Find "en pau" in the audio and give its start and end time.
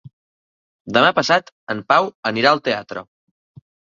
1.75-2.09